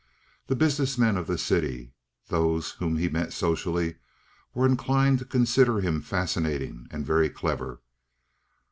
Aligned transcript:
The 0.47 0.55
business 0.55 0.97
men 0.97 1.15
of 1.15 1.27
the 1.27 1.37
city—those 1.37 2.71
whom 2.71 2.95
he 2.97 3.07
met 3.07 3.31
socially—were 3.33 4.65
inclined 4.65 5.19
to 5.19 5.25
consider 5.25 5.79
him 5.79 6.01
fascinating 6.01 6.87
and 6.89 7.05
very 7.05 7.29
clever. 7.29 7.81